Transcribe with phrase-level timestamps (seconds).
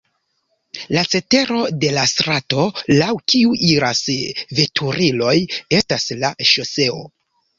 [0.95, 2.63] La cetero de la strato,
[3.01, 4.01] laŭ kiu iras
[4.61, 5.37] veturiloj
[5.81, 6.99] estas la ŝoseo.